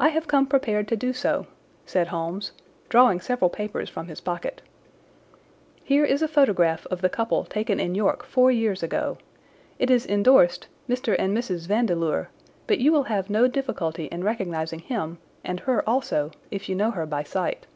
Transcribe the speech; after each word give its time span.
"I 0.00 0.08
have 0.08 0.26
come 0.26 0.48
prepared 0.48 0.88
to 0.88 0.96
do 0.96 1.12
so," 1.12 1.46
said 1.84 2.08
Holmes, 2.08 2.50
drawing 2.88 3.20
several 3.20 3.48
papers 3.48 3.88
from 3.88 4.08
his 4.08 4.20
pocket. 4.20 4.60
"Here 5.84 6.04
is 6.04 6.20
a 6.20 6.26
photograph 6.26 6.84
of 6.86 7.00
the 7.00 7.08
couple 7.08 7.44
taken 7.44 7.78
in 7.78 7.94
York 7.94 8.24
four 8.24 8.50
years 8.50 8.82
ago. 8.82 9.18
It 9.78 9.88
is 9.88 10.04
indorsed 10.04 10.66
'Mr. 10.88 11.14
and 11.16 11.32
Mrs. 11.32 11.68
Vandeleur,' 11.68 12.28
but 12.66 12.80
you 12.80 12.90
will 12.90 13.04
have 13.04 13.30
no 13.30 13.46
difficulty 13.46 14.06
in 14.06 14.24
recognizing 14.24 14.80
him, 14.80 15.18
and 15.44 15.60
her 15.60 15.88
also, 15.88 16.32
if 16.50 16.68
you 16.68 16.74
know 16.74 16.90
her 16.90 17.06
by 17.06 17.22
sight. 17.22 17.68